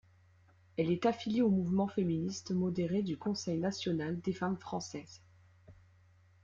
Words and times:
Elle 0.77 0.89
est 0.89 1.05
affiliée 1.05 1.43
au 1.43 1.51
mouvement 1.51 1.87
féministe 1.87 2.49
modéré 2.49 3.03
du 3.03 3.17
Conseil 3.19 3.59
national 3.59 4.19
des 4.19 4.33
femmes 4.33 4.57
françaises. 4.57 5.21